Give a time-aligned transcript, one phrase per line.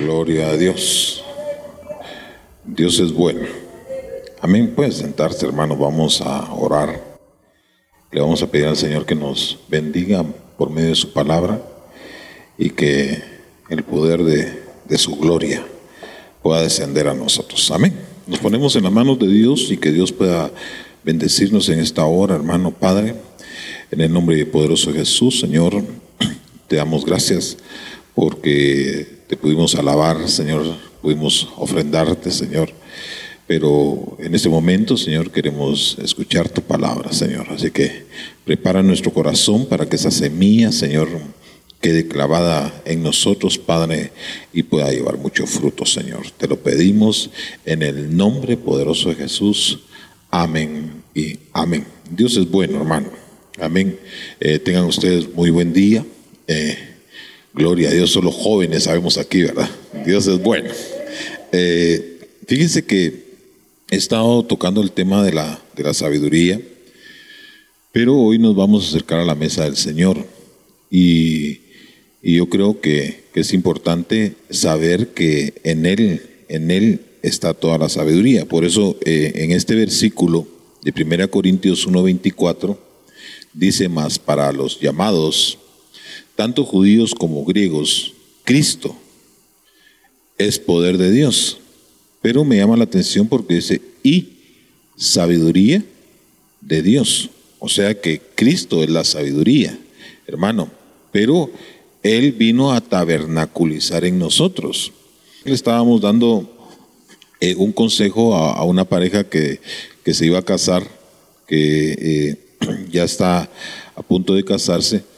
[0.00, 1.22] Gloria a Dios.
[2.64, 3.46] Dios es bueno.
[4.40, 4.72] Amén.
[4.74, 5.78] Pueden sentarse, hermanos.
[5.78, 7.04] Vamos a orar.
[8.10, 10.24] Le vamos a pedir al Señor que nos bendiga
[10.56, 11.60] por medio de su palabra
[12.56, 13.22] y que
[13.68, 15.62] el poder de, de su gloria
[16.42, 17.70] pueda descender a nosotros.
[17.70, 17.92] Amén.
[18.26, 20.50] Nos ponemos en las manos de Dios y que Dios pueda
[21.04, 23.16] bendecirnos en esta hora, hermano Padre.
[23.90, 25.84] En el nombre poderoso de Jesús, Señor,
[26.68, 27.58] te damos gracias
[28.14, 30.64] porque te pudimos alabar, Señor,
[31.00, 32.72] pudimos ofrendarte, Señor.
[33.46, 37.46] Pero en este momento, Señor, queremos escuchar tu palabra, Señor.
[37.48, 38.06] Así que
[38.44, 41.08] prepara nuestro corazón para que esa semilla, Señor,
[41.80, 44.10] quede clavada en nosotros, Padre,
[44.52, 46.28] y pueda llevar mucho fruto, Señor.
[46.36, 47.30] Te lo pedimos
[47.64, 49.78] en el nombre poderoso de Jesús.
[50.32, 51.86] Amén y amén.
[52.10, 53.10] Dios es bueno, hermano.
[53.60, 53.96] Amén.
[54.40, 56.04] Eh, tengan ustedes muy buen día.
[56.48, 56.89] Eh,
[57.52, 59.68] Gloria a Dios, solo jóvenes sabemos aquí, ¿verdad?
[60.06, 60.70] Dios es bueno.
[61.50, 63.24] Eh, fíjense que
[63.90, 66.60] he estado tocando el tema de la, de la sabiduría,
[67.90, 70.24] pero hoy nos vamos a acercar a la mesa del Señor.
[70.90, 71.60] Y,
[72.22, 78.44] yo creo que, es importante saber que en Él, en Él está toda la sabiduría.
[78.44, 80.46] Por eso eh, en este versículo
[80.82, 82.76] de 1 Corintios 1.24
[83.54, 85.59] dice más para los llamados
[86.40, 88.96] tanto judíos como griegos, Cristo
[90.38, 91.58] es poder de Dios.
[92.22, 94.38] Pero me llama la atención porque dice, y
[94.96, 95.84] sabiduría
[96.62, 97.28] de Dios.
[97.58, 99.78] O sea que Cristo es la sabiduría,
[100.26, 100.70] hermano.
[101.12, 101.50] Pero
[102.02, 104.92] Él vino a tabernaculizar en nosotros.
[105.44, 106.50] Le estábamos dando
[107.40, 109.60] eh, un consejo a, una pareja que,
[110.06, 110.88] se iba a casar,
[111.46, 112.36] que eh,
[112.90, 113.50] ya está
[113.94, 115.09] a punto de casarse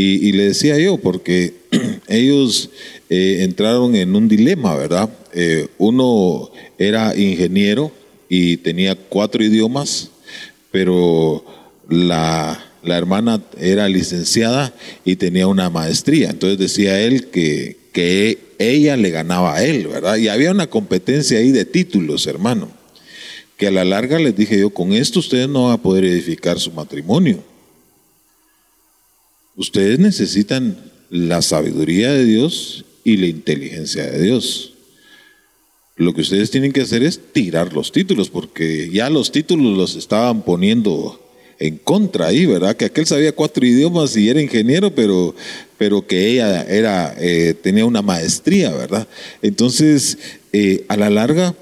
[0.00, 1.54] y, le decía yo, porque
[2.06, 2.70] ellos
[3.10, 5.10] eh, entraron en un dilema, ¿verdad?
[5.34, 7.90] Eh, uno era ingeniero
[8.28, 10.10] y tenía cuatro idiomas,
[10.70, 11.44] pero
[11.88, 14.72] la, hermana era licenciada
[15.04, 16.30] y tenía una maestría.
[16.30, 20.16] Entonces decía él que, que ella le ganaba a él, ¿verdad?
[20.16, 22.70] Y había una competencia ahí de títulos, hermano,
[23.56, 26.60] que a la larga les dije yo, con esto ustedes no van a poder edificar
[26.60, 27.42] su matrimonio
[29.58, 30.78] Ustedes necesitan
[31.10, 34.74] la sabiduría de Dios y la inteligencia de Dios.
[35.96, 39.96] Lo que ustedes tienen que hacer es tirar los títulos, porque ya los títulos los
[39.96, 41.20] estaban poniendo
[41.58, 42.76] en contra ahí, ¿verdad?
[42.76, 45.34] Que aquel sabía cuatro idiomas y era ingeniero, pero,
[45.76, 49.08] pero que ella era, eh, tenía una maestría, ¿verdad?
[49.42, 50.18] Entonces,
[50.52, 51.56] eh, a la larga,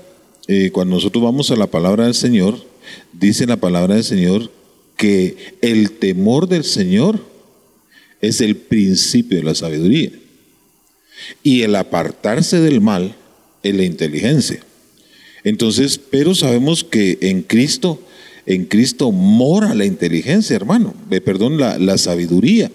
[0.49, 2.59] eh, cuando nosotros vamos a la palabra del Señor,
[3.15, 4.51] dice la palabra del Señor
[4.99, 7.36] que el temor del Señor
[8.27, 10.11] es el principio de la sabiduría.
[11.43, 13.15] Y el apartarse del mal
[13.63, 14.61] es la inteligencia.
[15.45, 18.01] Entonces, pero sabemos que en Cristo,
[18.47, 22.71] en Cristo mora la inteligencia, hermano, eh, perdón, la, la sabiduría.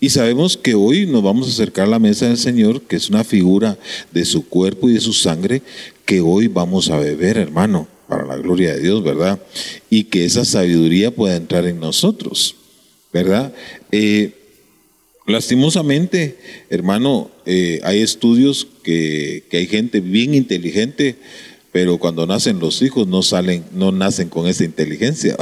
[0.00, 3.10] Y sabemos que hoy nos vamos a acercar a la mesa del Señor, que es
[3.10, 3.78] una figura
[4.12, 5.62] de su cuerpo y de su sangre,
[6.06, 9.38] que hoy vamos a beber, hermano, para la gloria de Dios, ¿verdad?
[9.90, 12.56] Y que esa sabiduría pueda entrar en nosotros,
[13.12, 13.52] ¿verdad?
[13.92, 14.39] Eh,
[15.30, 16.36] Lastimosamente,
[16.70, 21.16] hermano, eh, hay estudios que, hay gente bien inteligente,
[21.70, 25.36] pero cuando nacen los hijos no salen, no nacen con esa inteligencia.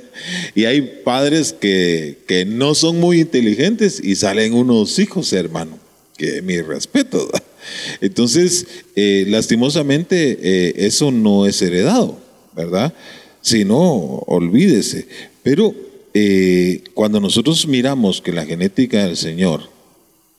[0.54, 5.76] y hay padres que, no son muy inteligentes y salen unos hijos, hermano,
[6.16, 7.28] que mi respeto.
[8.00, 12.16] Entonces, eh, lastimosamente, eh, eso no es heredado,
[12.54, 12.94] ¿verdad?
[13.40, 15.08] Si no, olvídese.
[15.42, 15.74] Pero
[16.14, 19.70] eh, cuando nosotros miramos que la genética del Señor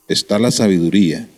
[0.08, 1.28] está la sabiduría,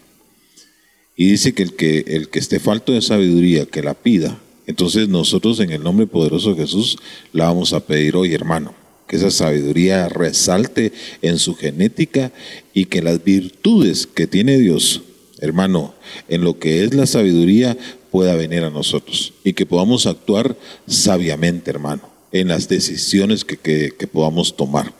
[1.16, 5.08] y dice que el que, el que esté falto de sabiduría, que la pida, entonces
[5.08, 6.98] nosotros en el nombre poderoso de Jesús
[7.32, 8.74] la vamos a pedir hoy, hermano.
[9.06, 10.92] Que esa sabiduría resalte
[11.22, 12.32] en su genética
[12.74, 15.02] y que las virtudes que tiene Dios,
[15.38, 15.94] hermano,
[16.28, 17.78] en lo que es la sabiduría,
[18.10, 20.56] pueda venir a nosotros y que podamos actuar
[20.86, 24.92] sabiamente, hermano en las decisiones que, podamos tomar.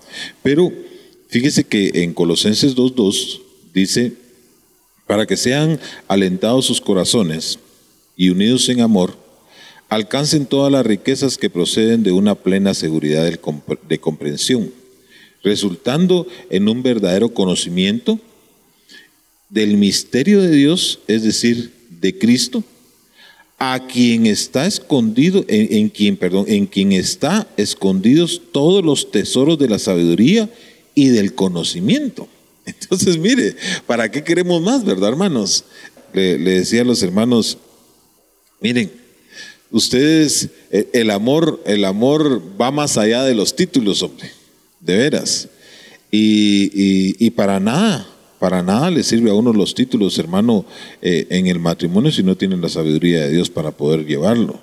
[0.43, 0.73] Pero
[1.29, 3.41] fíjese que en Colosenses 2.2
[3.73, 4.13] dice,
[5.07, 7.59] para que sean alentados sus corazones
[8.17, 9.17] y unidos en amor,
[9.89, 14.73] alcancen todas las riquezas que proceden de una plena seguridad de comprensión,
[15.43, 18.19] resultando en un verdadero conocimiento
[19.49, 22.65] del misterio de Dios, es decir, de Cristo,
[23.59, 29.69] a quien está escondido, en, quien, perdón, en quien está escondidos todos los tesoros de
[29.69, 30.51] la sabiduría
[30.95, 32.29] y del conocimiento.
[32.67, 33.57] Entonces, mire,
[33.87, 35.65] ¿para qué queremos más, verdad, hermanos?
[36.17, 37.59] le, decía a los hermanos,
[38.61, 38.91] miren,
[39.71, 44.31] ustedes, e, el amor, el amor va más allá de los títulos, hombre,
[44.81, 45.49] de veras.
[46.11, 50.65] Y, para nada, para nada le sirve a uno los títulos, hermano,
[51.03, 54.59] eh, en el matrimonio si no tienen la sabiduría de Dios para poder llevarlo.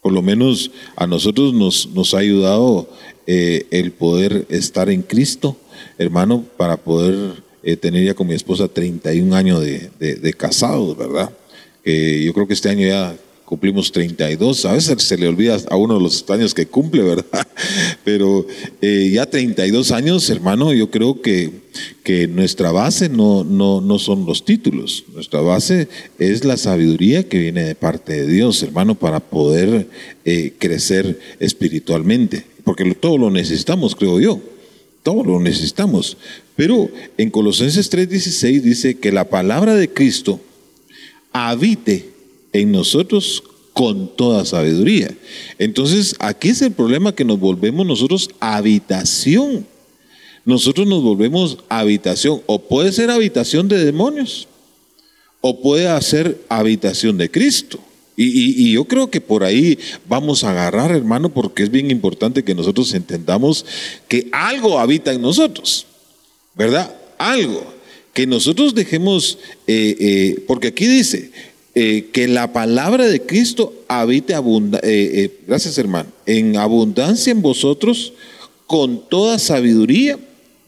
[0.00, 2.88] Por lo menos a nosotros nos, nos ha ayudado
[3.26, 5.56] eh, el poder estar en Cristo,
[5.96, 11.30] hermano, para poder eh, tener ya con mi esposa 31 años de, de, casados, ¿verdad?
[11.84, 13.16] yo creo que este año ya
[13.52, 17.46] cumplimos 32, a veces se le olvida a uno los años que cumple, ¿verdad?
[18.02, 18.46] Pero
[18.80, 21.50] eh, ya 32 años, hermano, yo creo que,
[22.02, 25.88] que nuestra base no, no, no, son los títulos, nuestra base
[26.18, 29.86] es la sabiduría que viene de parte de Dios, hermano, para poder
[30.58, 34.40] crecer espiritualmente, porque todo lo necesitamos, creo yo.
[35.02, 36.16] Todo lo necesitamos.
[36.56, 36.88] Pero
[37.18, 40.40] en Colosenses 3:16 dice que la palabra de Cristo
[41.32, 42.11] habite
[42.52, 45.14] en nosotros con toda sabiduría.
[45.58, 49.66] Entonces, aquí es el problema que nos volvemos nosotros habitación.
[50.44, 52.42] Nosotros nos volvemos habitación.
[52.46, 54.48] O puede ser habitación de demonios,
[55.40, 57.78] o puede ser habitación de Cristo.
[58.14, 62.54] Y, yo creo que por ahí vamos a agarrar, hermano, porque es bien importante que
[62.54, 63.64] nosotros entendamos
[64.06, 65.86] que algo habita en nosotros,
[66.54, 66.94] ¿verdad?
[67.18, 67.72] Algo.
[68.12, 71.30] Que nosotros dejemos, eh, eh, porque aquí dice
[71.74, 74.90] eh, que la palabra de Cristo habite abundancia,
[75.46, 78.12] gracias hermano, en abundancia en vosotros
[78.66, 80.18] con toda sabiduría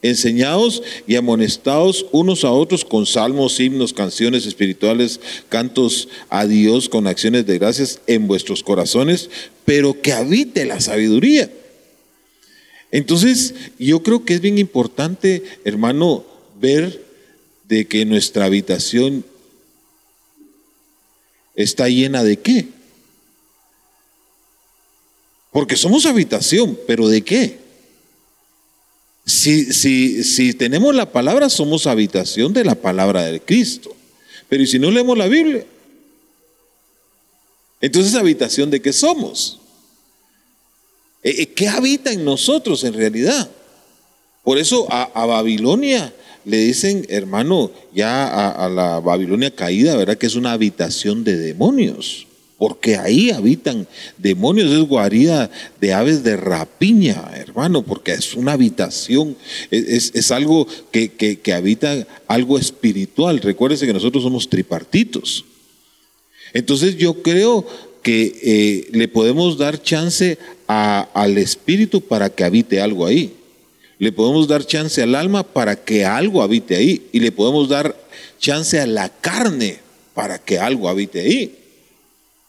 [0.04, 5.18] enseñados y amonestados unos a otros con salmos, himnos, canciones espirituales,
[5.48, 9.30] cantos a Dios con acciones de gracias en vuestros corazones,
[9.64, 11.50] pero que habite la sabiduría.
[12.90, 16.22] Entonces, yo creo que es bien importante, hermano,
[16.60, 17.02] ver
[17.66, 19.24] de que nuestra habitación
[21.54, 22.68] está llena de qué.
[25.50, 27.58] Porque somos habitación, pero ¿de qué?
[29.24, 33.94] Si, si, si tenemos la palabra, somos habitación de la palabra de Cristo.
[34.48, 35.64] Pero ¿y si no leemos la Biblia?
[37.80, 39.60] Entonces, ¿habitación de qué somos?
[41.22, 43.50] Eh, eh, ¿Qué habita en nosotros en realidad?
[44.42, 46.14] Por eso a, Babilonia
[46.44, 50.19] le dicen, hermano, ya a, la Babilonia caída, ¿verdad?
[50.19, 52.26] Que es una habitación de demonios
[52.56, 53.87] porque ahí habitan
[54.17, 55.50] demonios, es guarida
[55.81, 59.37] de aves de rapiña, hermano, porque es una habitación,
[59.70, 63.40] es, algo que, habita algo espiritual.
[63.40, 65.44] Recuérdese que nosotros somos tripartitos.
[66.52, 67.67] Entonces yo creo
[68.02, 73.35] que eh, le podemos dar chance al espíritu para que habite algo ahí.
[73.99, 77.06] Le podemos dar chance al alma para que algo habite ahí.
[77.12, 77.96] Y le podemos dar
[78.38, 79.79] chance a la carne
[80.14, 81.58] para que algo habite ahí.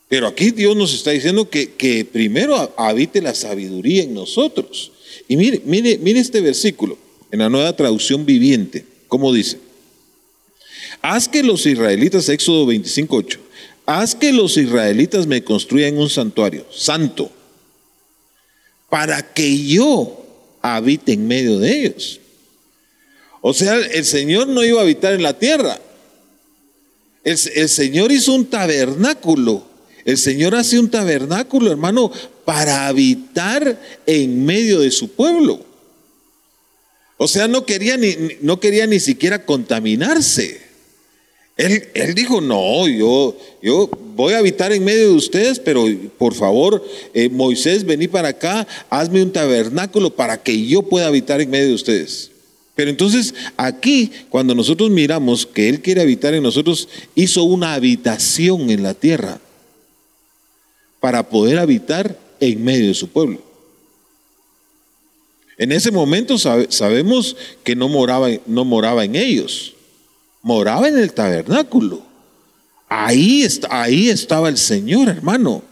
[0.07, 4.91] Pero aquí Dios nos está diciendo que, primero habite la sabiduría en nosotros.
[5.27, 6.97] Y mire, mire, mire este versículo
[7.31, 9.57] en la nueva traducción viviente, ¿cómo dice?
[11.01, 13.39] Haz que los israelitas, Éxodo 25.8,
[13.85, 17.31] haz que los israelitas me construyan un santuario santo
[18.89, 20.24] para que yo
[20.73, 22.19] habite en medio de ellos.
[23.41, 25.79] O sea, el Señor no iba a habitar en la tierra.
[27.23, 32.11] el Señor hizo un tabernáculo el Señor hace un tabernáculo, hermano,
[32.45, 35.65] para habitar en medio de su pueblo.
[37.17, 40.61] O sea, no quería ni, no quería ni siquiera contaminarse.
[41.57, 45.85] Él, él, dijo, no, yo, yo voy a habitar en medio de ustedes, pero
[46.17, 46.83] por favor,
[47.13, 51.67] eh, Moisés, vení para acá, hazme un tabernáculo para que yo pueda habitar en medio
[51.67, 52.31] de ustedes.
[52.75, 58.69] Pero entonces aquí, cuando nosotros miramos que Él quiere habitar en nosotros, hizo una habitación
[58.69, 59.39] en la tierra
[60.99, 63.41] para poder habitar en medio de su pueblo.
[65.57, 69.74] En ese momento sabemos que no moraba, no moraba en ellos,
[70.45, 72.03] moraba en el tabernáculo.
[72.87, 75.63] Ahí, ahí estaba el Señor, hermano.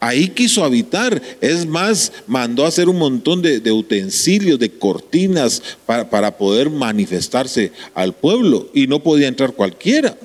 [0.00, 1.20] Ahí quiso habitar.
[1.42, 7.72] Es más, mandó a hacer un montón de, utensilios, de cortinas para, para poder manifestarse
[7.92, 8.70] al pueblo.
[8.72, 10.16] Y no podía entrar cualquiera.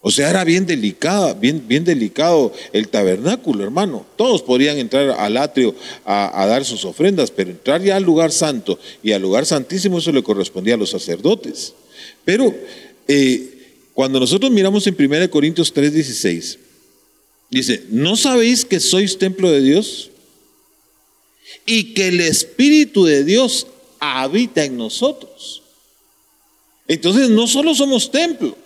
[0.00, 4.06] O sea, era bien delicado, bien, bien delicado el tabernáculo, hermano.
[4.14, 8.78] Todos podían entrar al atrio a, dar sus ofrendas, pero entrar ya al lugar santo
[9.02, 11.74] y al lugar santísimo, eso le correspondía a los sacerdotes.
[12.24, 12.54] Pero
[13.06, 13.58] eh,
[13.94, 16.58] cuando nosotros miramos en 1 Corintios 3:16,
[17.50, 20.10] dice, ¿no sabéis que sois templo de Dios?
[21.66, 23.66] Y que el Espíritu de Dios
[23.98, 25.62] habita en nosotros.
[26.86, 28.56] Entonces, no solo somos templo,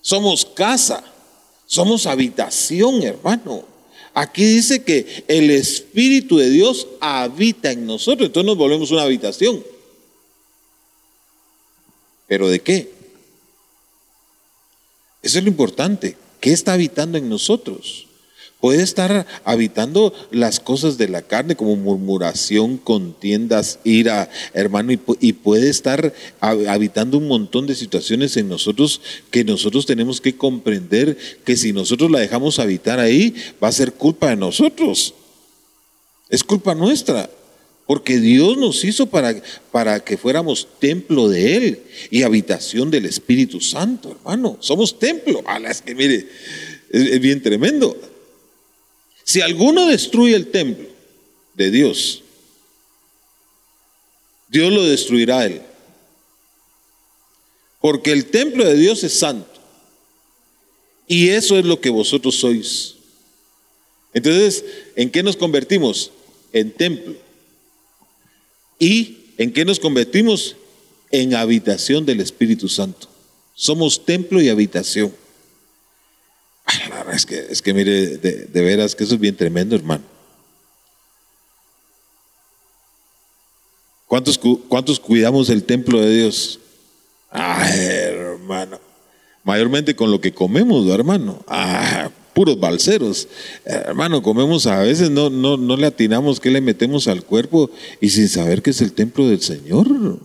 [0.00, 1.02] somos casa,
[1.66, 3.64] somos habitación, hermano.
[4.12, 9.64] Aquí dice que el Espíritu de Dios habita en nosotros, entonces nos volvemos una habitación.
[12.26, 12.92] ¿Pero de qué?
[15.22, 16.16] Eso es lo importante.
[16.40, 18.06] ¿Qué está habitando en nosotros?
[18.64, 25.68] Puede estar habitando las cosas de la carne como murmuración, contiendas, ira, hermano, y, puede
[25.68, 31.74] estar habitando un montón de situaciones en nosotros que nosotros tenemos que comprender que si
[31.74, 35.12] nosotros la dejamos habitar ahí, va a ser culpa de nosotros.
[36.30, 37.28] Es culpa nuestra.
[37.86, 43.60] Porque Dios nos hizo para, para que fuéramos templo de Él y habitación del Espíritu
[43.60, 44.56] Santo, hermano.
[44.60, 45.42] Somos templo.
[45.46, 46.26] A las que mire,
[46.90, 47.96] es bien tremendo.
[49.24, 50.86] Si alguno destruye el templo
[51.54, 52.22] de Dios,
[54.48, 55.62] Dios lo destruirá a él.
[57.80, 59.50] Porque el templo de Dios es santo.
[61.08, 62.94] Y eso es lo que vosotros sois.
[64.12, 64.64] Entonces,
[64.94, 66.12] ¿en qué nos convertimos?
[66.52, 67.14] En templo.
[68.78, 70.56] ¿Y en qué nos convertimos?
[71.10, 73.08] En habitación del Espíritu Santo.
[73.54, 75.14] Somos templo y habitación.
[77.12, 80.02] Es que, es que mire, de, veras que eso es bien tremendo, hermano.
[84.06, 84.38] ¿Cuántos,
[84.68, 86.58] ¿Cuántos cuidamos el templo de Dios?
[87.30, 88.80] Ay, hermano.
[89.44, 91.44] Mayormente con lo que comemos, hermano.
[91.46, 93.28] Ah, puros balseros.
[93.64, 98.10] Hermano, comemos a veces, no, no, no le atinamos que le metemos al cuerpo y
[98.10, 100.18] sin saber que es el templo del Señor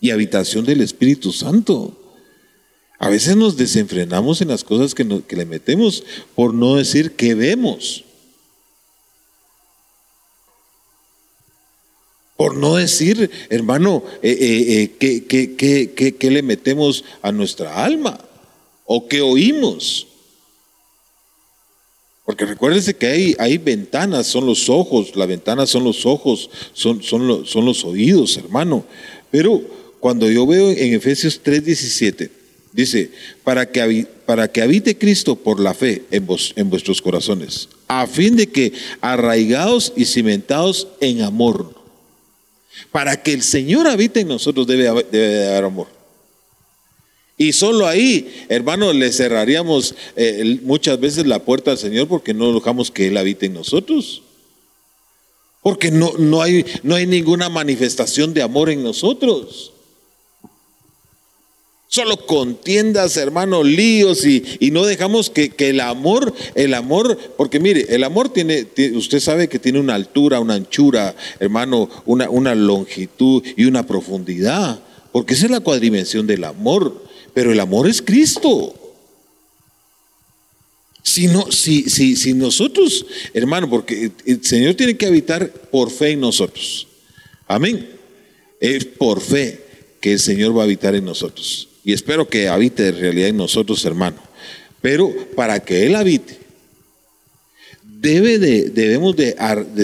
[0.00, 1.96] y habitación del Espíritu Santo.
[2.98, 8.04] A veces nos desenfrenamos en las cosas que, le metemos, por no decir que vemos.
[12.36, 18.20] Por no decir, hermano, eh, eh, eh ¿qué, le metemos a nuestra alma
[18.84, 20.06] o qué oímos.
[22.30, 27.02] Porque recuérdense que hay, hay ventanas, son los ojos, las ventanas son los ojos, son,
[27.02, 28.84] son, son los oídos, hermano.
[29.32, 29.60] Pero
[29.98, 32.30] cuando yo veo en Efesios 3:17,
[32.72, 33.10] Dice,
[33.42, 38.06] para que, para que habite Cristo por la fe en, vos, en vuestros corazones, a
[38.06, 41.74] fin de que arraigados y cimentados en amor.
[42.92, 45.99] Para que el Señor habite en nosotros debe, debe haber amor.
[47.40, 52.52] Y solo ahí, hermano, le cerraríamos eh, muchas veces la puerta al Señor porque no
[52.52, 54.20] dejamos que Él habite en nosotros.
[55.62, 59.72] Porque no, no, hay, no hay ninguna manifestación de amor en nosotros.
[61.88, 68.04] Solo contiendas, hermano, líos y, no dejamos que, el amor, el amor, porque mire, el
[68.04, 73.64] amor tiene, usted sabe que tiene una altura, una anchura, hermano, una, una longitud y
[73.64, 78.74] una profundidad, porque esa es la cuadrimensión del amor, pero el amor es Cristo.
[81.02, 86.10] Si, no, si, si, si nosotros, hermano, porque el Señor tiene que habitar por fe
[86.10, 86.86] en nosotros.
[87.48, 87.88] Amén.
[88.60, 89.64] Es por fe
[90.00, 91.68] que el Señor va a habitar en nosotros.
[91.84, 94.18] Y espero que habite de realidad en nosotros, hermano.
[94.80, 96.38] Pero para que Él habite,
[98.00, 99.34] debe de, debemos de,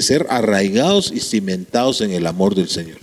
[0.03, 2.99] ser arraigados y cimentados en el amor del Señor.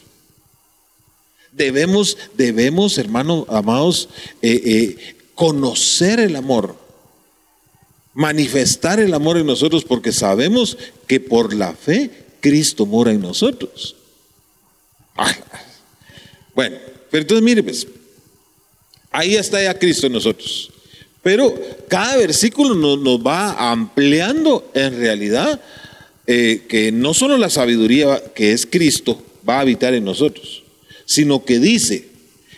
[1.55, 4.09] Debemos, debemos, hermanos amados,
[4.41, 6.75] eh, eh, conocer el amor,
[8.13, 12.09] manifestar el amor en nosotros, porque sabemos que por la fe
[12.41, 13.95] Cristo mora en nosotros.
[16.55, 16.77] bueno,
[17.11, 17.87] pero entonces mire, pues,
[19.13, 20.71] Ahí está ya Cristo en nosotros.
[21.21, 21.53] Pero
[21.87, 25.61] cada versículo nos, va ampliando en realidad
[26.25, 30.62] eh, que no solo la sabiduría que es Cristo va a habitar en nosotros,
[31.05, 32.07] sino que dice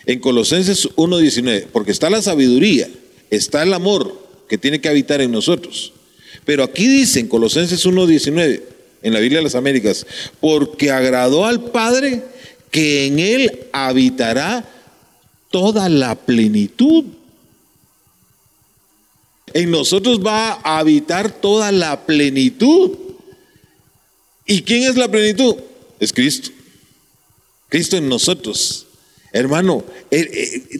[0.06, 2.88] en Colosenses 1.19, porque está la sabiduría,
[3.30, 5.92] está el amor que tiene que habitar en nosotros.
[6.44, 8.62] Pero aquí dice en Colosenses 1.19,
[9.02, 10.06] en la Biblia de las Américas,
[10.40, 12.22] porque agradó al Padre
[12.70, 14.64] que en él habitará
[15.50, 17.04] toda la plenitud.
[19.54, 22.92] En nosotros va a habitar toda la plenitud.
[24.44, 25.56] ¿Y quién es la plenitud?
[25.98, 26.50] Es Cristo.
[27.68, 28.86] Cristo en nosotros.
[29.32, 29.84] Hermano,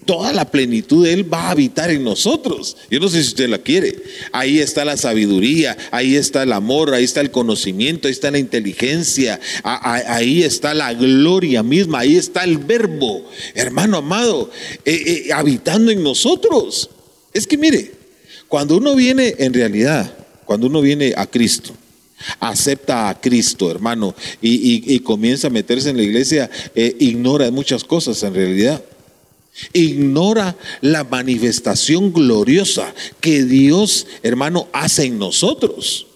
[0.06, 2.78] toda la plenitud de Él va a habitar en nosotros.
[2.90, 3.94] Yo no sé si usted la quiere.
[4.32, 8.38] Ahí está la sabiduría, ahí está el amor, ahí está el conocimiento, ahí está la
[8.38, 14.50] inteligencia, ahí está la gloria misma, ahí está el verbo, hermano amado,
[14.86, 16.88] eh, eh, habitando en nosotros.
[17.34, 17.90] Es que mire,
[18.48, 20.16] cuando uno viene en realidad,
[20.46, 21.74] cuando uno viene a Cristo,
[22.40, 28.22] acepta a Cristo, hermano, y, comienza a meterse en la iglesia, eh, ignora muchas cosas
[28.22, 28.82] en realidad.
[29.72, 36.06] Ignora la manifestación gloriosa que Dios, hermano, hace en nosotros.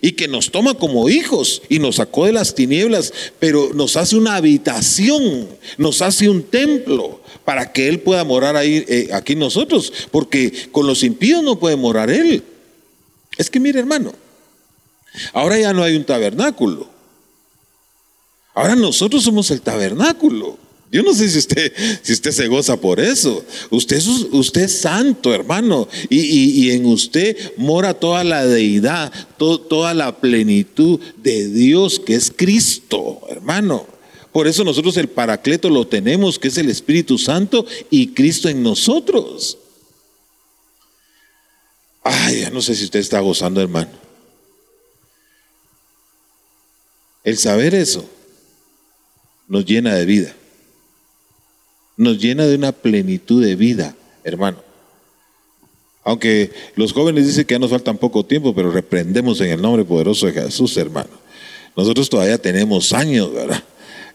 [0.00, 4.16] Y que nos toma como hijos y nos sacó de las tinieblas, pero nos hace
[4.16, 9.92] una habitación, nos hace un templo para que Él pueda morar ahí, eh, aquí nosotros,
[10.10, 12.44] porque con los impíos no puede morar Él.
[13.38, 14.12] Es que mire hermano,
[15.32, 16.88] ahora ya no hay un tabernáculo,
[18.54, 20.58] ahora nosotros somos el tabernáculo.
[20.90, 21.72] Yo no sé si usted,
[22.02, 23.44] si usted se goza por eso.
[23.70, 25.86] Usted, usted es santo, hermano.
[26.08, 33.20] Y, en usted mora toda la deidad, toda la plenitud de Dios, que es Cristo,
[33.28, 33.86] hermano.
[34.32, 38.62] Por eso nosotros el Paracleto lo tenemos, que es el Espíritu Santo y Cristo en
[38.62, 39.58] nosotros.
[42.02, 43.90] Ay, ya no sé si usted está gozando, hermano.
[47.28, 48.08] El saber eso
[49.48, 50.34] nos llena de vida
[51.98, 53.94] nos llena de una plenitud de vida,
[54.24, 54.58] hermano.
[56.04, 59.84] Aunque los jóvenes dicen que ya nos falta poco tiempo, pero reprendemos en el nombre
[59.84, 61.10] poderoso de Jesús, hermano.
[61.76, 63.62] Nosotros todavía tenemos años, ¿verdad?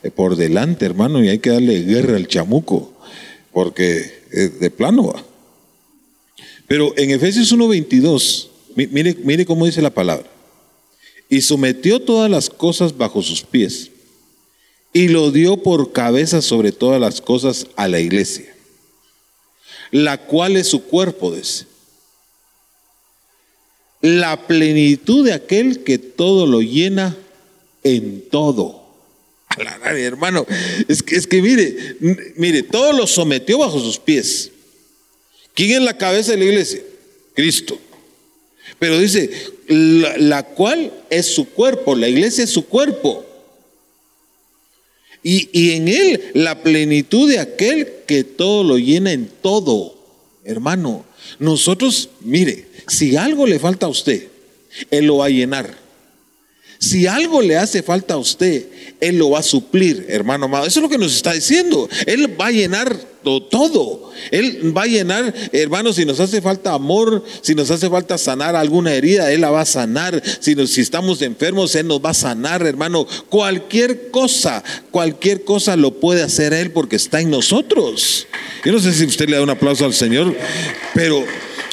[0.01, 2.93] Eh, por delante, hermano, y hay que darle guerra al chamuco,
[3.51, 4.23] porque
[4.59, 5.23] de plano va.
[6.67, 10.32] Pero en Efesios 1:22, mire, mire cómo dice la palabra.
[11.33, 13.89] Y sometió todas las cosas bajo sus pies
[14.93, 18.55] y lo dio por cabeza sobre todas las cosas a la iglesia,
[19.89, 21.65] la cual es su cuerpo, dice.
[24.01, 27.17] La plenitud de aquel que todo lo llena
[27.83, 28.83] en todo.
[29.47, 30.45] A la hermano,
[30.87, 31.97] es que, es que mire,
[32.35, 34.51] mire, todo lo sometió bajo sus pies.
[35.55, 36.83] ¿Quién es la cabeza de la iglesia?
[37.33, 37.79] Cristo.
[38.83, 39.29] Pero dice,
[39.69, 43.25] la, cual es su cuerpo, la iglesia es su cuerpo.
[45.23, 49.95] Y, en Él la plenitud de aquel que todo lo llena en todo.
[50.43, 51.05] Hermano,
[51.39, 54.27] nosotros, mire, si algo le falta a usted,
[54.91, 55.77] Él lo va a llenar.
[56.83, 58.65] Si algo le hace falta a usted,
[58.99, 60.65] Él lo va a suplir, hermano amado.
[60.65, 61.87] Eso es lo que nos está diciendo.
[62.05, 62.93] Él va a llenar
[63.23, 64.11] todo.
[64.31, 68.57] Él va a llenar, hermanos, si nos hace falta amor, si nos hace falta sanar
[68.57, 70.21] alguna herida, Él la va a sanar.
[70.41, 73.07] Si, si estamos enfermos, Él nos va a sanar, hermano.
[73.29, 78.27] Cualquier cosa, cualquier cosa lo puede hacer Él porque está en nosotros.
[78.65, 80.35] Yo no sé si usted le da un aplauso al Señor,
[80.93, 81.23] pero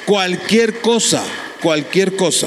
[0.07, 1.25] cualquier cosa,
[1.61, 2.47] cualquier cosa,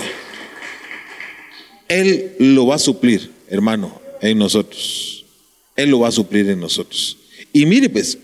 [1.93, 5.25] Él lo va a suplir, hermano, en nosotros.
[5.75, 7.17] Él lo va a suplir en nosotros.
[7.51, 8.17] Y mire, pues,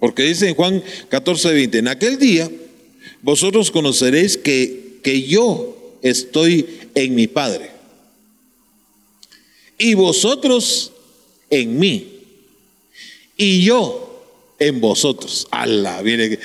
[0.00, 2.50] porque dice en Juan 14, 20, en aquel día
[3.22, 6.66] vosotros conoceréis que, que yo estoy
[6.96, 7.70] en mi Padre.
[9.78, 10.90] Y vosotros
[11.50, 12.18] en mí.
[13.36, 14.26] Y yo
[14.58, 15.46] en vosotros.
[15.52, 16.36] Allah, mire,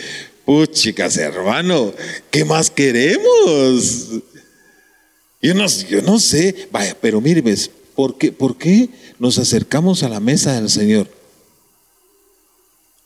[0.45, 1.93] puchicas, hermano,
[2.30, 4.21] ¿qué más queremos?
[5.41, 7.43] Yo no, yo no sé, vaya, pero mire,
[7.95, 11.08] ¿por qué, ¿por qué nos acercamos a la mesa del Señor?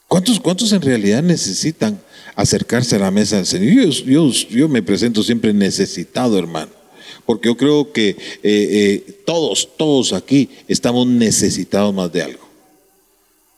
[0.08, 2.02] ¿Cuántos, ¿Cuántos en realidad necesitan
[2.36, 3.90] acercarse a la mesa del Señor?
[3.90, 6.72] Yo, yo, me presento siempre necesitado, hermano,
[7.26, 12.50] porque yo creo que eh, eh, todos, todos aquí estamos necesitados más de algo.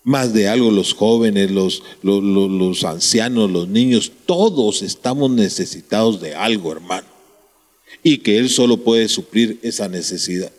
[0.03, 6.71] Más de algo, los jóvenes, los, los ancianos, los niños, todos estamos necesitados de algo,
[6.71, 7.12] hermano.
[8.01, 10.51] Y que Él solo puede suplir esa necesidad.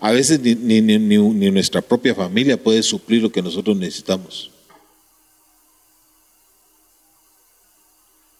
[0.00, 4.50] A veces ni, nuestra propia familia puede suplir lo que nosotros necesitamos.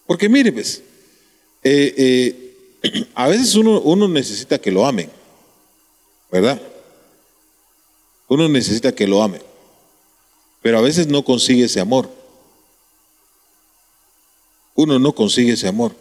[0.07, 0.83] Porque mire, pues,
[1.65, 1.95] eh,
[2.83, 5.11] eh, a veces uno, uno necesita que lo amen,
[6.31, 6.61] ¿verdad?
[8.29, 9.43] Uno necesita que lo amen,
[10.63, 12.11] pero a veces no consigue ese amor.
[14.75, 15.93] Uno no consigue ese amor.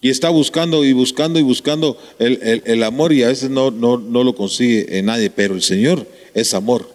[0.00, 4.34] Y está buscando y buscando y buscando el, amor y a veces no, no, lo
[4.34, 6.88] consigue en nadie, pero el Señor es amor.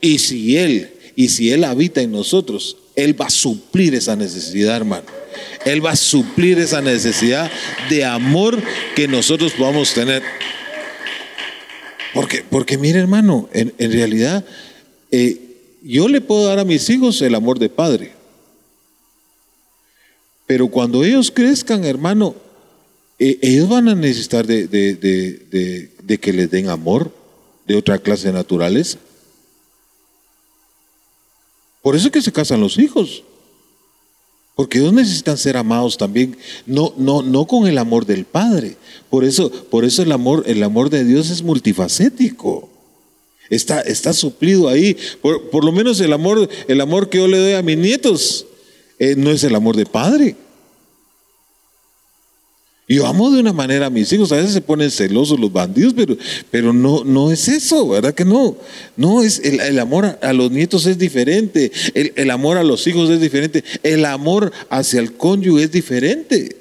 [0.00, 4.76] Y si Él, y si Él habita en nosotros, Él va a suplir esa necesidad,
[4.76, 5.04] hermano.
[5.64, 7.50] Él va a suplir esa necesidad
[7.88, 8.60] de amor
[8.96, 10.22] que nosotros podamos tener.
[12.12, 14.44] Porque, porque mire, hermano, en, realidad
[15.12, 15.38] eh,
[15.82, 18.19] yo le puedo dar a mis hijos el amor de padre.
[20.50, 22.34] Pero cuando ellos crezcan, hermano,
[23.20, 27.12] e, ellos van a necesitar de, que les den amor
[27.68, 28.98] de otra clase de naturaleza.
[31.80, 33.22] Por eso es que se casan los hijos.
[34.56, 36.36] Porque ellos necesitan ser amados también,
[36.66, 38.76] no, no, no con el amor del Padre.
[39.08, 42.68] Por eso, por eso el amor, el amor de Dios es multifacético.
[43.50, 44.96] Está, está suplido ahí.
[45.22, 48.46] Por, lo menos el amor, el amor que yo le doy a mis nietos
[49.00, 50.36] eh, no es el amor de padre.
[52.86, 55.94] Yo amo de una manera a mis hijos, a veces se ponen celosos los bandidos,
[55.94, 56.16] pero,
[56.50, 58.56] pero no, no es eso, ¿verdad que no?
[58.96, 63.20] No, es el, amor a, los nietos es diferente, el, amor a los hijos es
[63.20, 66.56] diferente, el amor hacia el cónyuge es diferente.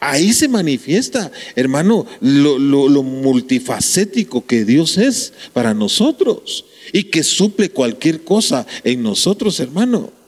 [0.00, 7.70] Ahí se manifiesta, hermano, lo, lo multifacético que Dios es para nosotros y que suple
[7.70, 10.21] cualquier cosa en nosotros, hermano.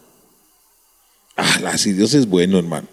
[1.37, 2.89] Ah, si Dios es bueno, hermano.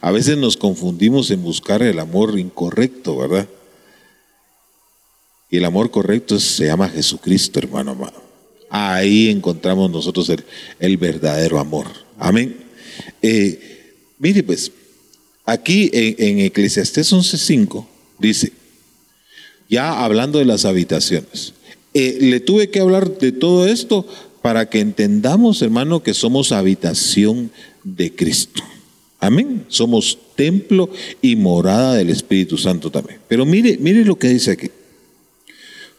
[0.00, 3.48] A veces nos confundimos en buscar el amor incorrecto, ¿verdad?
[5.50, 8.22] Y el amor correcto se llama Jesucristo, hermano amado.
[8.70, 10.30] Ahí encontramos nosotros
[10.78, 11.86] el, verdadero amor.
[12.18, 12.56] Amén.
[13.20, 14.70] Eh, mire pues,
[15.44, 17.86] aquí en, en Eclesiastés 11.5
[18.18, 18.52] dice,
[19.68, 21.54] ya hablando de las habitaciones,
[21.94, 24.06] eh, le tuve que hablar de todo esto
[24.42, 27.50] para que entendamos, hermano, que somos habitación
[27.84, 28.62] de Cristo.
[29.18, 29.66] Amén.
[29.68, 33.20] Somos templo y morada del Espíritu Santo también.
[33.28, 34.70] Pero mire, mire lo que dice aquí.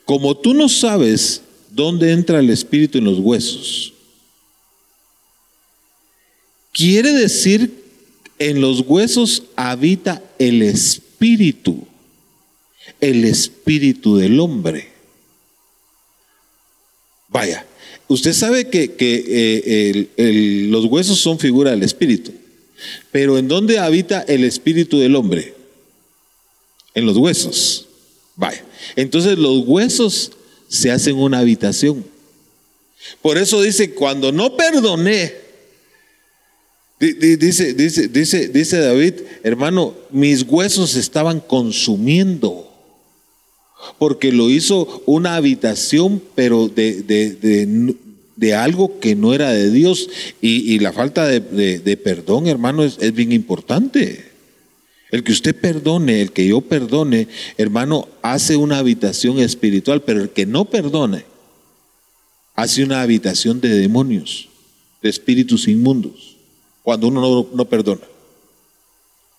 [0.06, 3.94] Como tú no sabes dónde entra el Espíritu en los huesos,
[6.74, 7.82] quiere decir
[8.40, 11.88] en los huesos habita el Espíritu,
[13.00, 14.90] el Espíritu del hombre.
[17.28, 17.66] Vaya,
[18.12, 22.32] usted sabe que, eh, los huesos son figura del Espíritu.
[23.12, 25.54] Pero ¿en dónde habita el espíritu del hombre?
[26.94, 27.88] En los huesos.
[28.36, 28.64] Vaya.
[28.96, 30.32] Entonces los huesos
[30.68, 32.04] se hacen una habitación.
[33.22, 35.34] Por eso dice, cuando no perdoné,
[37.00, 42.71] dice, dice, dice, dice David, hermano, mis huesos estaban consumiendo.
[43.98, 47.96] Porque lo hizo una habitación, pero de, de,
[48.42, 50.10] de algo que no era de Dios.
[50.42, 54.32] Y, la falta de, perdón, hermano, es, es bien importante.
[55.12, 60.32] El que usted perdone, el que yo perdone, hermano, hace una habitación espiritual, pero el
[60.32, 61.26] que no perdone,
[62.56, 64.50] hace una habitación de demonios,
[65.04, 66.38] de espíritus inmundos,
[66.82, 68.02] cuando uno no, no perdona.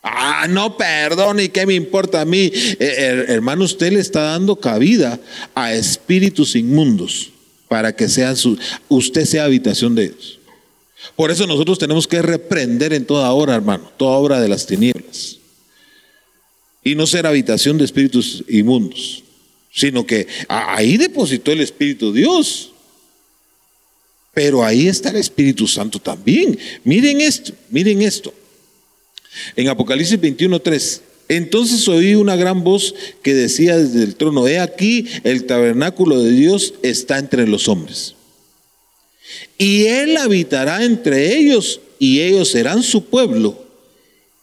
[0.02, 2.50] Ah, no perdone, ¿y qué me importa a mí?
[2.52, 5.20] Eh, hermano, usted le está dando cabida
[5.54, 7.30] a espíritus inmundos
[7.68, 10.40] para que sea su, usted sea habitación de Dios.
[11.14, 15.38] Por eso nosotros tenemos que reprender en toda hora, hermano, toda obra de las tinieblas.
[16.82, 19.22] Y no ser habitación de espíritus inmundos,
[19.72, 22.72] sino que ahí depositó el Espíritu Dios.
[24.34, 26.58] Pero ahí está el Espíritu Santo también.
[26.82, 28.34] Miren esto, miren esto.
[29.56, 35.06] En Apocalipsis 21.3 entonces oí una gran voz que decía desde el trono, he aquí,
[35.24, 38.16] el tabernáculo de Dios está entre los hombres.
[39.56, 43.64] Y Él habitará entre ellos y ellos serán su pueblo.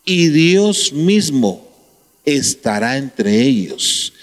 [0.04, 1.68] Y Dios mismo
[2.26, 4.14] estará entre ellos.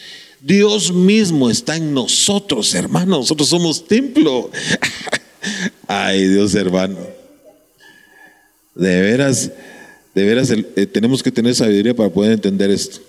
[0.40, 3.18] Dios mismo está en nosotros, hermano.
[3.18, 4.50] Nosotros somos templo.
[5.86, 6.98] Ay, Dios hermano.
[8.74, 9.52] De veras,
[10.16, 13.00] de veras eh, tenemos que tener sabiduría para poder entender esto.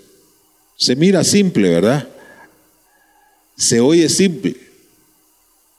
[0.75, 2.05] Se mira simple, ¿verdad?
[3.55, 4.57] Se oye simple,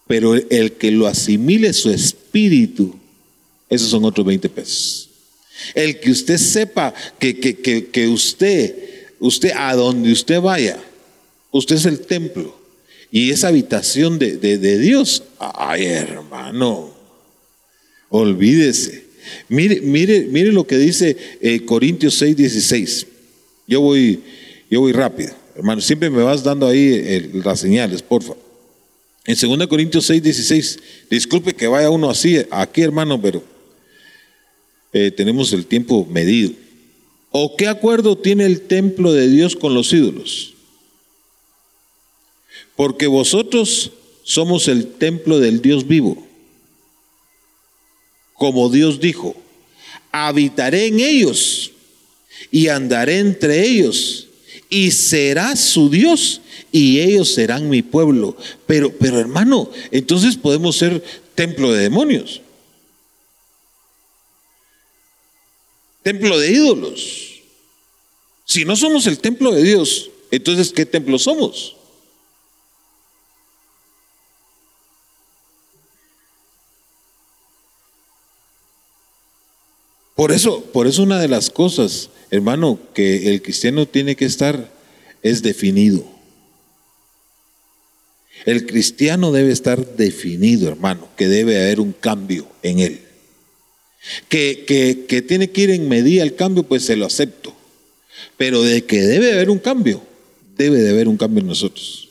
[0.07, 2.99] pero el que lo asimile su espíritu,
[3.69, 5.11] esos son otros 20 pesos.
[5.75, 10.83] El que usted sepa que, que, usted, usted a donde usted vaya,
[11.51, 12.59] usted es el templo
[13.11, 15.25] y esa habitación de, de Dios.
[15.39, 16.91] Ay, hermano,
[18.09, 19.08] olvídese.
[19.49, 23.07] Mire, mire, mire lo que dice eh, Corintios 6, 16.
[23.67, 24.21] Yo voy,
[24.71, 25.81] yo voy rápido, hermano.
[25.81, 28.39] Siempre me vas dando ahí eh, las señales, por favor.
[29.25, 30.79] En 2 Corintios 6, 16.
[31.11, 33.43] Disculpe que vaya uno así, aquí, hermano, pero
[34.93, 36.53] eh, tenemos el tiempo medido.
[37.31, 40.55] ¿O qué acuerdo tiene el templo de Dios con los ídolos?
[42.77, 46.28] Porque vosotros somos el templo del Dios vivo
[48.39, 49.37] como Dios dijo,
[50.13, 51.73] habitaré en ellos
[52.51, 54.29] y andaré entre ellos
[54.71, 58.37] y será su Dios y ellos serán mi pueblo.
[58.67, 61.03] Pero, pero hermano, entonces podemos ser
[61.35, 62.41] templo de demonios,
[66.03, 67.25] templo de ídolos.
[68.45, 71.78] Si no somos el templo de Dios, entonces ¿qué templo somos?
[80.19, 84.69] Por eso, por eso una de las cosas, hermano, que el cristiano tiene que estar
[85.23, 86.05] es definido.
[88.45, 93.01] El cristiano debe estar definido, hermano, que debe haber un cambio en él.
[94.29, 97.55] Que, que, tiene que ir en medida el cambio, pues se lo acepto.
[98.37, 100.03] Pero de que debe haber un cambio,
[100.57, 102.09] debe de haber un cambio en nosotros.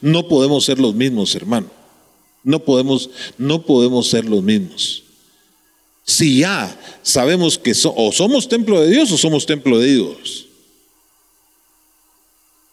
[0.00, 1.70] No podemos ser los mismos, hermano.
[2.42, 5.04] No podemos, no podemos ser los mismos.
[6.08, 10.46] Si ya sabemos que o somos templo de Dios o somos templo de ídolos.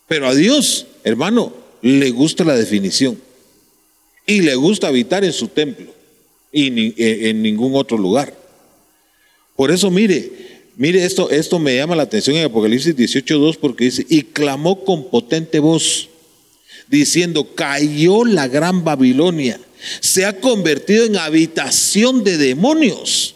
[0.08, 3.20] Pero a Dios, hermano, le gusta la definición
[4.26, 5.94] y le gusta habitar en su templo
[6.54, 8.34] y eh, en ningún otro lugar.
[9.58, 10.32] Por eso mire,
[10.78, 15.10] mire esto, esto me llama la atención en Apocalipsis 18.2 porque dice, y clamó con
[15.10, 16.08] potente voz,
[16.88, 19.60] diciendo, cayó la gran Babilonia,
[20.00, 23.36] se ha convertido en habitación de demonios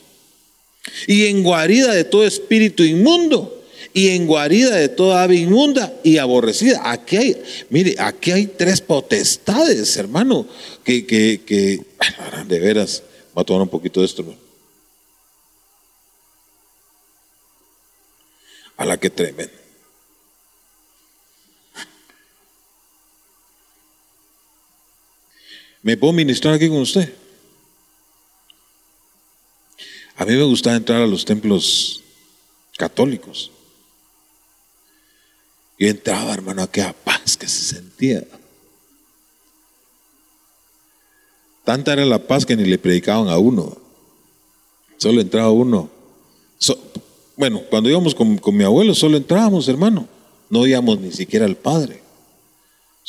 [1.07, 3.55] y en guarida de todo espíritu inmundo
[3.93, 6.91] y en guarida de toda ave inmunda y aborrecida.
[6.91, 10.47] Aquí hay, mire, aquí hay tres potestades, hermano,
[10.83, 11.85] que, que,
[12.47, 14.25] de veras, voy a tomar un poquito de esto,
[18.77, 19.68] A la que tremendo.
[25.81, 27.13] ¿Me puedo ministrar aquí con usted?
[30.15, 32.03] A mí me gusta entrar a los templos
[32.77, 33.51] católicos.
[35.77, 38.25] Yo entraba, hermano, aquella paz que se sentía.
[41.63, 43.77] Tanta era la paz que ni le predicaban a uno.
[44.97, 45.89] Solo entraba uno.
[47.37, 50.09] bueno, cuando íbamos con, mi abuelo, solo entrábamos, hermano.
[50.49, 52.01] No íbamos ni siquiera al Padre.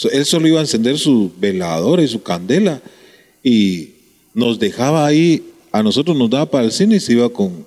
[0.09, 2.81] Él solo iba a encender su veladora y su candela
[3.43, 3.95] y
[4.35, 7.65] nos dejaba ahí, a nosotros nos daba para el cine y se iba con,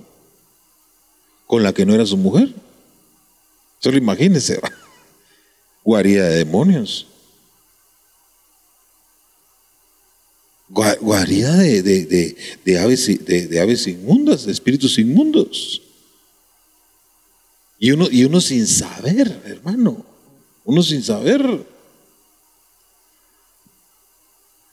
[1.46, 2.54] con la que no era su mujer.
[3.80, 4.60] Solo imagínense
[5.84, 7.08] guarida de demonios.
[10.70, 11.84] Guarida de,
[12.64, 15.82] de, aves, de, aves inmundas, de espíritus inmundos.
[17.78, 20.04] Y uno, y uno sin saber, hermano.
[20.64, 21.73] Uno sin saber.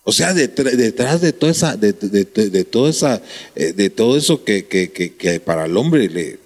[0.02, 1.92] O sea, detrás de toda esa, de,
[2.64, 3.22] toda esa,
[3.54, 6.38] eh, de todo eso que, que, para el hombre le,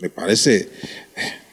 [0.00, 0.68] le parece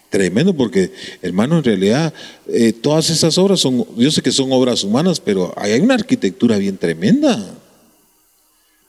[0.10, 0.91] Tremendo porque,
[1.22, 2.12] hermano, en realidad
[2.48, 6.58] eh, todas esas obras son, yo sé que son obras humanas, pero hay una arquitectura
[6.58, 7.56] bien tremenda.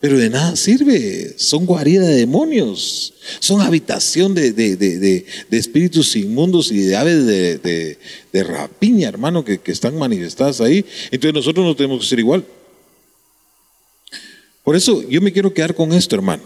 [0.01, 6.79] Pero de nada sirve, son guarida de demonios, son habitación de, de, espíritus inmundos y
[6.79, 7.99] de aves de,
[8.33, 10.87] rapiña, hermano, que, que están manifestadas ahí.
[11.11, 12.47] Entonces nosotros no tenemos que ser igual.
[14.65, 16.43] Por eso yo me quiero quedar con esto, hermano,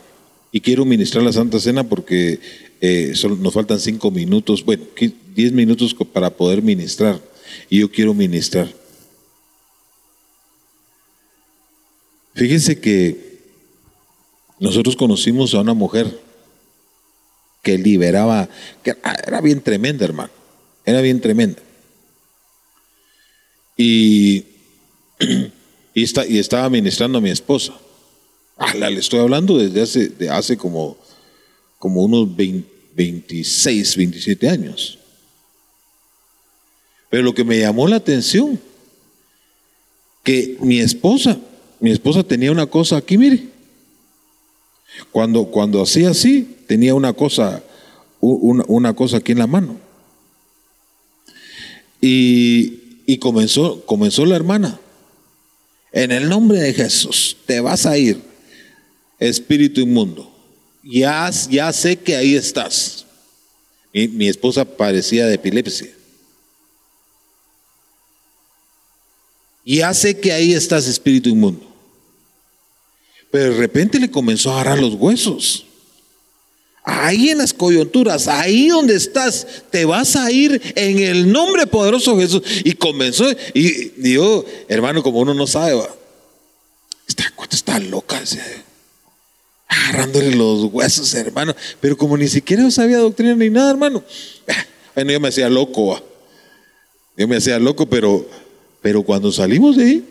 [0.52, 2.40] y quiero ministrar la Santa Cena porque
[2.80, 4.84] eh, solo nos faltan cinco minutos, bueno,
[5.34, 7.20] diez minutos para poder ministrar.
[7.68, 8.68] Y yo quiero ministrar.
[12.34, 13.38] Fíjense que
[14.58, 16.20] nosotros conocimos a una mujer
[17.62, 18.48] que liberaba,
[18.82, 18.94] que
[19.26, 20.30] era bien tremenda, hermano,
[20.84, 21.62] era bien tremenda.
[23.76, 24.44] Y,
[25.94, 26.02] y,
[26.38, 27.74] estaba ministrando a mi esposa.
[28.56, 30.96] Ah, le estoy hablando desde hace, de hace como,
[31.78, 34.98] como unos 20, 26, 27 años.
[37.10, 38.60] Pero lo que me llamó la atención,
[40.22, 41.38] que mi esposa,
[41.80, 43.48] mi esposa tenía una cosa aquí, mire.
[45.10, 47.62] Cuando, cuando hacía así, tenía una cosa,
[48.20, 49.76] una cosa aquí en la mano.
[52.00, 54.80] Y, y comenzó, comenzó la hermana.
[55.92, 58.20] En el nombre de Jesús, te vas a ir,
[59.18, 60.34] espíritu inmundo
[60.84, 63.06] ya, ya sé que ahí estás.
[63.92, 65.88] Mi, esposa padecía de epilepsia.
[69.64, 71.64] Ya sé que ahí estás, espíritu inmundo.
[73.30, 75.64] Pero de repente le comenzó a agarrar los huesos.
[76.86, 82.14] Ahí en las coyunturas, ahí donde estás, te vas a ir en el nombre poderoso
[82.14, 82.42] de Jesús.
[82.62, 83.24] Y comenzó,
[83.54, 85.80] y dijo, hermano, como uno no sabe,
[87.08, 88.20] esta está loca
[89.94, 91.54] agarrándole los huesos, hermano.
[91.80, 94.02] Pero como ni siquiera sabía doctrina ni nada, hermano.
[94.48, 96.00] Ah, bueno, yo me hacía loco.
[97.16, 98.26] Yo me hacía loco, pero,
[98.82, 100.04] pero cuando salimos de ahí,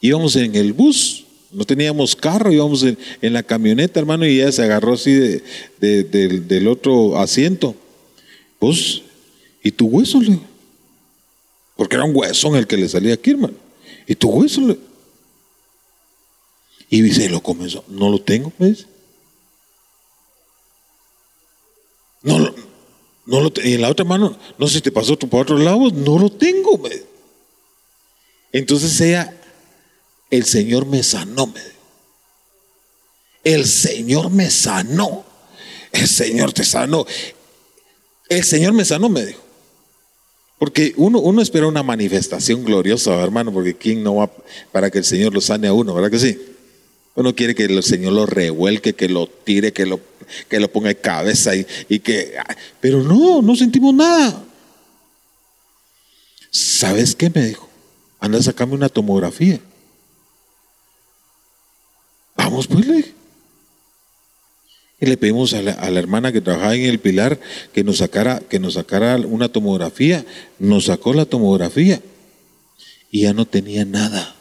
[0.00, 1.24] íbamos en el bus.
[1.52, 5.42] No teníamos carro, íbamos en, la camioneta, hermano, y ella se agarró así de,
[5.78, 7.74] del otro asiento.
[8.58, 9.02] Pues,
[9.62, 10.20] ¿y tu hueso?
[10.20, 10.38] Le?
[11.76, 13.54] Porque era un huesón el que le salía aquí, hermano.
[14.06, 14.60] ¿Y tu hueso?
[14.62, 14.76] Le?
[16.88, 17.84] Y se lo comenzó.
[17.88, 18.86] No lo tengo, ¿ves?
[22.22, 22.38] No,
[23.26, 26.18] no lo en la otra mano, no sé si te pasó por otro lado, no
[26.18, 27.04] lo tengo, ¿ves?
[28.52, 29.36] Entonces ella,
[30.30, 31.60] el Señor me sanó, me.
[33.44, 35.24] El Señor me sanó.
[35.92, 37.06] El Señor te sanó.
[38.28, 39.40] El Señor me sanó, me dijo.
[40.58, 44.30] Porque uno, uno espera una manifestación gloriosa, hermano, porque ¿quién no va
[44.72, 46.55] para que el Señor lo sane a uno, verdad que sí?
[47.16, 50.00] Uno quiere que el Señor lo revuelque, que lo tire, que lo,
[50.48, 52.36] que lo ponga de cabeza y, que...
[52.80, 54.44] Pero no, no sentimos nada.
[56.50, 57.68] ¿Sabes qué me dijo?
[58.20, 59.60] Anda a sacarme una tomografía.
[62.36, 63.14] Vamos pues, le.
[65.00, 67.38] Y le pedimos a la, hermana que trabajaba en el Pilar
[67.72, 70.24] que nos, sacara, que nos sacara una tomografía.
[70.58, 72.00] Nos sacó la tomografía
[73.10, 74.35] y ya no tenía nada.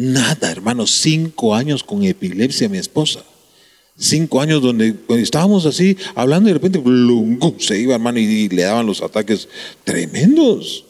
[0.00, 0.86] Nada, hermano.
[0.86, 3.24] Cinco años con epilepsia mi esposa.
[3.98, 6.80] Cinco años donde estábamos así hablando y de repente
[7.58, 9.48] se iba, hermano, y, le daban los ataques
[9.82, 10.84] tremendos.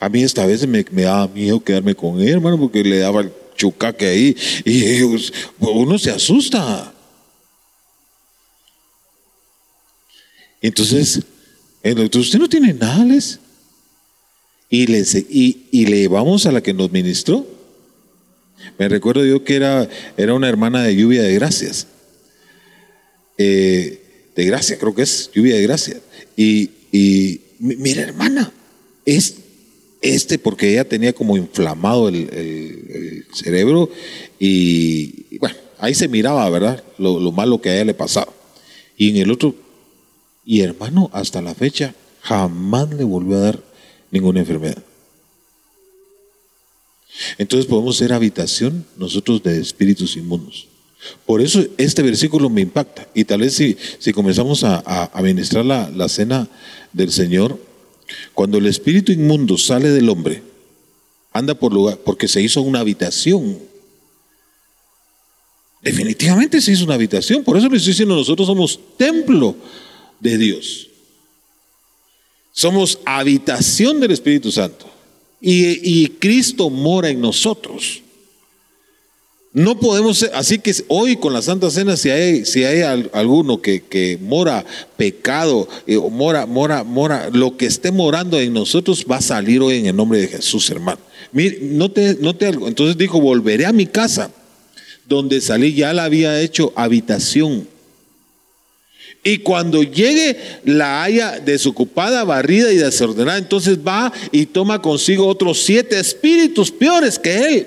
[0.00, 3.22] A mí esta vez me, me daba miedo quedarme con él, hermano, porque le daba
[3.22, 5.00] el chucaque ahí y
[5.58, 6.92] uno se asusta.
[10.60, 11.22] Entonces,
[11.82, 13.40] el doctor, usted no tiene nada, les.
[14.68, 14.98] Y le,
[15.30, 17.55] y, y le llevamos a la que nos ministró.
[18.78, 21.86] Me recuerdo yo que era, era una hermana de lluvia de gracias.
[23.38, 25.96] Eh, de gracia, creo que es lluvia de gracia.
[26.36, 28.52] Y, y mira, hermana,
[29.04, 29.36] es
[30.02, 33.90] este porque ella tenía como inflamado el, cerebro
[34.38, 36.82] y, bueno, ahí se miraba, ¿verdad?
[36.98, 38.32] Lo, lo, malo que a ella le pasaba.
[38.96, 39.54] Y en el otro,
[40.44, 43.60] y hermano, hasta la fecha jamás le volvió a dar
[44.10, 44.82] ninguna enfermedad.
[47.38, 50.68] Entonces podemos ser habitación nosotros de espíritus inmundos.
[51.24, 53.06] Por eso este versículo me impacta.
[53.14, 56.48] Y tal vez si, si comenzamos a, a, ministrar la, la cena
[56.92, 57.58] del Señor,
[58.34, 60.42] cuando el espíritu inmundo sale del hombre,
[61.32, 63.58] anda por lugar, porque se hizo una habitación.
[65.82, 67.44] Definitivamente se hizo una habitación.
[67.44, 69.54] Por eso le estoy diciendo, nosotros somos templo
[70.18, 70.88] de Dios.
[72.52, 74.95] Somos habitación del Espíritu Santo.
[75.48, 78.02] Y, Cristo mora en nosotros.
[79.52, 82.82] No podemos, así que hoy con la Santa Cena, si hay, si hay
[83.12, 89.18] alguno que, mora pecado, eh, mora, mora, mora, lo que esté morando en nosotros va
[89.18, 90.98] a salir hoy en el nombre de Jesús, hermano.
[91.30, 92.66] Mire, note, note algo.
[92.66, 94.32] Entonces dijo, volveré a mi casa,
[95.08, 97.68] donde salí, ya la había hecho habitación.
[99.26, 105.64] Y cuando llegue la haya desocupada, barrida y desordenada, entonces va y toma consigo otros
[105.64, 107.66] siete espíritus peores que él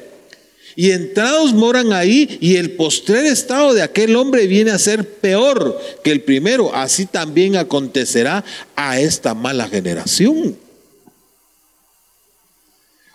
[0.78, 5.78] y entrados moran ahí y el postrer estado de aquel hombre viene a ser peor
[6.02, 6.74] que el primero.
[6.74, 8.46] Así también acontecerá
[8.78, 10.58] a esta mala generación.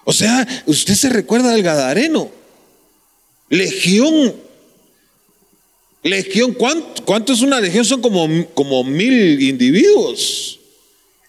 [0.04, 2.30] O sea, usted se recuerda del Gadareno.
[3.48, 4.43] Legión.
[6.04, 7.84] Legión, ¿cuánto, es una legión?
[7.84, 10.60] Son como, como mil individuos.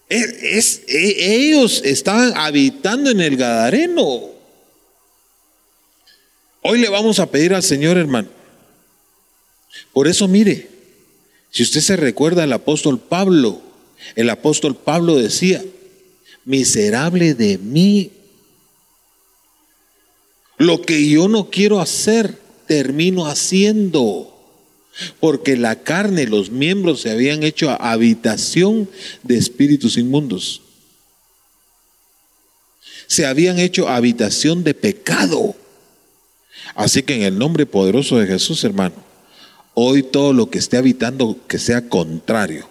[0.10, 4.30] es, e, ellos estaban habitando en el Gadareno.
[6.62, 8.28] Hoy le vamos a pedir al Señor, hermano.
[9.94, 10.68] Por eso, mire,
[11.52, 13.62] si usted se recuerda al apóstol Pablo,
[14.18, 15.64] el apóstol Pablo decía,
[16.44, 18.12] miserable de mí,
[20.58, 24.35] lo que yo no quiero hacer, termino haciendo.
[25.20, 28.90] Porque la carne, los miembros se habían hecho habitación
[29.24, 30.62] de espíritus inmundos.
[33.08, 35.56] Se habían hecho habitación de pecado.
[36.76, 38.96] Así que en el nombre poderoso de Jesús, hermano,
[39.74, 42.68] hoy todo lo que esté habitando que sea contrario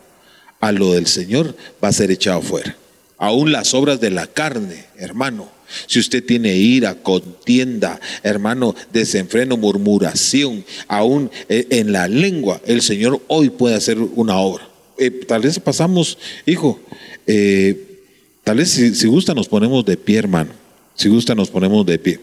[0.61, 2.77] a lo del Señor va a ser echado fuera.
[3.19, 5.54] Aún las obras de la carne, hermano.
[5.87, 13.21] Si usted tiene ira, contienda, hermano, desenfreno, murmuración, aún eh, en la lengua, el Señor
[13.29, 14.69] hoy puede hacer una obra.
[14.99, 16.81] Eh, tal vez pasamos, hijo,
[17.27, 18.03] eh,
[18.45, 20.51] tal vez si, gusta nos ponemos de pie, hermano.
[20.95, 22.21] Si gusta nos ponemos de pie.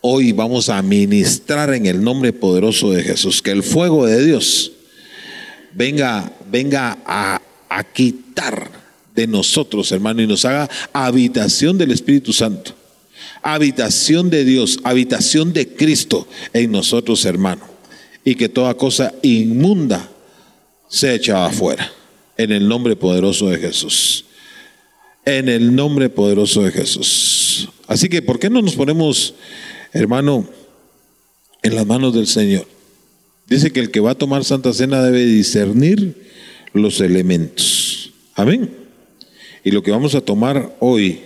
[0.00, 4.72] Hoy vamos a ministrar en el nombre poderoso de Jesús, que el fuego de Dios
[5.74, 8.70] venga, venga a, a quitar
[9.16, 12.72] de nosotros, hermano, y nos haga habitación del Espíritu Santo,
[13.42, 17.62] habitación de Dios, habitación de Cristo en nosotros, hermano,
[18.24, 20.08] y que toda cosa inmunda
[20.88, 21.90] sea echada afuera,
[22.36, 24.22] en el nombre poderoso de Jesús.
[25.24, 27.68] En el nombre poderoso de Jesús.
[27.88, 29.34] Así que, ¿por qué no nos ponemos
[29.92, 30.46] hermano,
[31.62, 32.66] en las manos del Señor.
[33.46, 36.30] Dice que el que va a tomar Santa Cena debe discernir
[36.72, 38.12] los elementos.
[38.34, 38.85] Amén.
[39.66, 41.18] Y lo que vamos a tomar hoy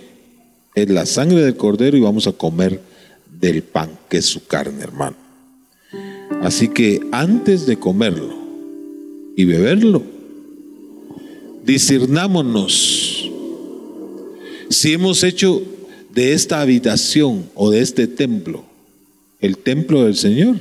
[0.73, 2.81] es la sangre del cordero y vamos a comer
[3.39, 5.15] del pan, que es su carne, hermano.
[6.41, 8.33] Así que antes de comerlo
[9.37, 10.01] y beberlo,
[11.63, 13.29] discernámonos
[14.71, 15.61] si hemos hecho
[16.11, 18.65] de esta habitación o de este templo
[19.39, 20.55] el templo del Señor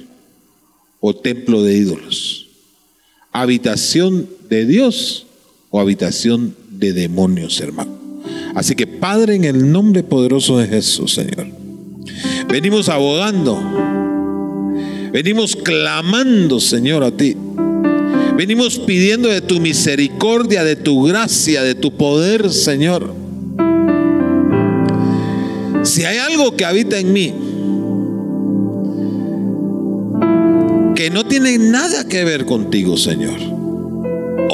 [1.00, 2.46] o templo de ídolos.
[3.32, 5.24] Habitación de Dios
[5.70, 7.92] o habitación de demonios, hermano.
[8.54, 11.46] Así que Padre, en el nombre poderoso de Jesús, Señor,
[12.48, 13.62] venimos abogando,
[15.12, 17.36] venimos clamando, Señor, a ti.
[18.36, 23.14] Venimos pidiendo de tu misericordia, de tu gracia, de tu poder, Señor.
[25.82, 27.34] Si hay algo que habita en mí,
[30.94, 33.59] que no tiene nada que ver contigo, Señor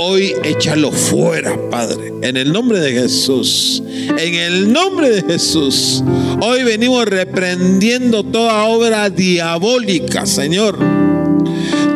[0.09, 3.83] Hoy échalo fuera, Padre, en el nombre de Jesús.
[4.17, 6.01] En el nombre de Jesús.
[6.41, 10.79] Hoy venimos reprendiendo toda obra diabólica, Señor.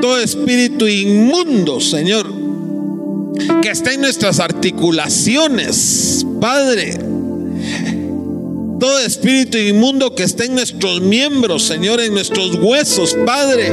[0.00, 2.26] Todo espíritu inmundo, Señor,
[3.62, 6.98] que está en nuestras articulaciones, Padre.
[8.80, 13.70] Todo espíritu inmundo que está en nuestros miembros, Señor, en nuestros huesos, Padre.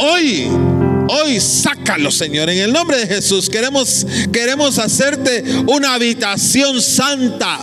[0.00, 0.48] Hoy
[1.12, 2.48] Hoy sácalo, Señor.
[2.50, 7.58] En el nombre de Jesús queremos, queremos hacerte una habitación santa.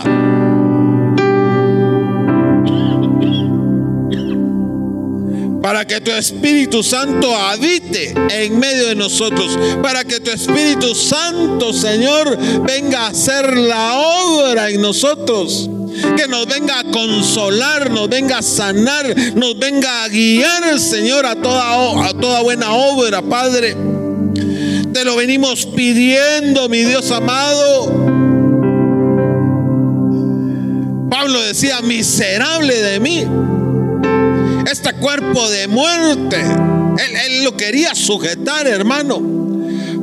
[5.62, 11.74] para que tu Espíritu Santo habite en medio de nosotros, para que tu Espíritu Santo,
[11.74, 15.68] Señor, venga a hacer la obra en nosotros
[16.16, 21.34] que nos venga a consolar, nos venga a sanar, nos venga a guiar, Señor, a
[21.34, 23.76] toda, a toda buena obra, Padre.
[24.92, 27.86] Te lo venimos pidiendo, mi Dios amado.
[31.10, 33.24] Pablo decía, miserable de mí,
[34.70, 36.36] este cuerpo de muerte.
[37.26, 39.22] Él, lo quería sujetar, hermano.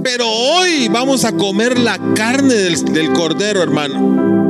[0.03, 4.44] Pero hoy vamos a comer la carne del, del cordero, hermano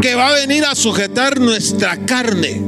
[0.00, 2.60] que va a venir a sujetar nuestra carne.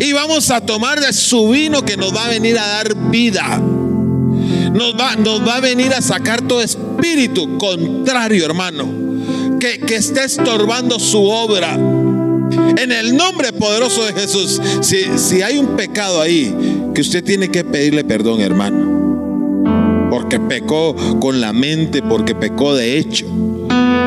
[0.00, 3.58] Y vamos a tomar de su vino que nos va a venir a dar vida.
[3.58, 10.24] Nos va, nos va a venir a sacar todo espíritu contrario, hermano, que, que esté
[10.24, 11.74] estorbando su obra.
[11.74, 16.54] En el nombre poderoso de Jesús, si, si hay un pecado ahí,
[16.94, 20.08] que usted tiene que pedirle perdón, hermano.
[20.10, 23.26] Porque pecó con la mente, porque pecó de hecho.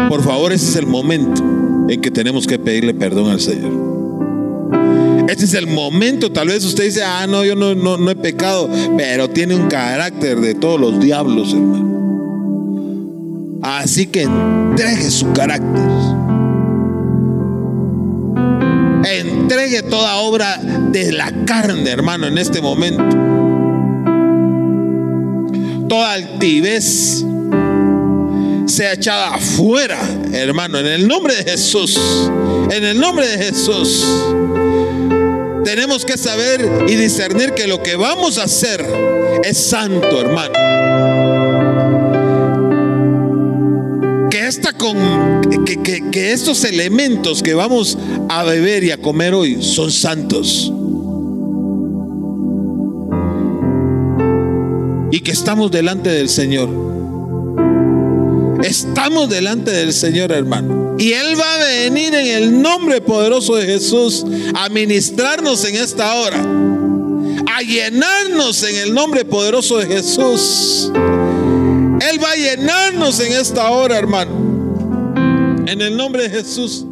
[0.08, 1.59] Por favor, ese es el momento
[1.90, 3.90] en que tenemos que pedirle perdón al Señor.
[5.28, 9.30] Este es el momento, tal vez usted dice, ah, no, yo no, he pecado, pero
[9.30, 11.90] tiene un carácter de todos los diablos, hermano.
[13.62, 15.84] Así que entregue su carácter.
[19.06, 20.58] Entregue toda obra
[20.92, 23.04] de la carne, hermano, en este momento.
[25.88, 27.26] Toda altivez,
[28.80, 30.00] sea echada afuera,
[30.32, 32.00] hermano, en el nombre de Jesús.
[32.72, 34.06] En el nombre de Jesús.
[35.66, 38.86] Tenemos que saber y discernir que lo que vamos a hacer
[39.44, 40.54] es santo, hermano.
[44.30, 44.96] Que, esta con,
[45.66, 47.98] que, que estos elementos que vamos
[48.30, 50.72] a beber y a comer hoy son santos.
[55.12, 56.99] Y que estamos delante del Señor.
[58.64, 60.96] Estamos delante del Señor, hermano.
[60.98, 66.14] Y Él va a venir en el nombre poderoso de Jesús a ministrarnos en esta
[66.16, 66.46] hora.
[67.56, 70.92] A llenarnos en el nombre poderoso de Jesús.
[70.94, 75.64] Él va a llenarnos en esta hora, hermano.
[75.66, 76.86] En el nombre de Jesús.